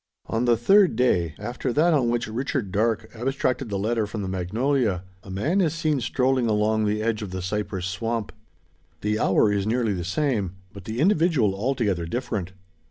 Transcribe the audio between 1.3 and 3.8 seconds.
after that on which Richard Darke abstracted the